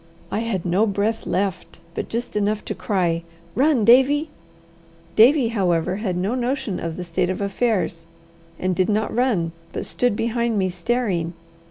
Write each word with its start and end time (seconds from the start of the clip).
I 0.31 0.39
had 0.39 0.65
no 0.65 0.87
breath 0.87 1.27
left 1.27 1.79
but 1.93 2.09
just 2.09 2.35
enough 2.35 2.65
to 2.65 2.73
cry, 2.73 3.21
"Run, 3.53 3.85
Davie!" 3.85 4.31
Davie, 5.15 5.49
however, 5.49 5.97
had 5.97 6.17
no 6.17 6.33
notion 6.33 6.79
of 6.79 6.97
the 6.97 7.03
state 7.03 7.29
of 7.29 7.39
affairs, 7.39 8.07
and 8.57 8.75
did 8.75 8.89
not 8.89 9.13
run, 9.15 9.51
but 9.73 9.85
stood 9.85 10.15
behind 10.15 10.57
me 10.57 10.71
staring. 10.71 11.33